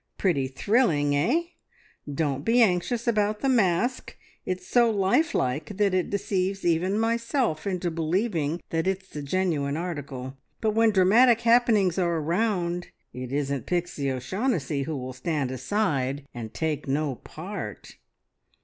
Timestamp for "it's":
4.47-4.65, 8.87-9.09